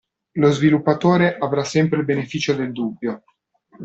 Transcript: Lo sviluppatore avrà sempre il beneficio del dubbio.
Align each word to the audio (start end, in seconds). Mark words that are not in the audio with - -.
Lo 0.39 0.49
sviluppatore 0.49 1.37
avrà 1.37 1.63
sempre 1.63 1.99
il 1.99 2.05
beneficio 2.05 2.55
del 2.55 2.71
dubbio. 2.71 3.21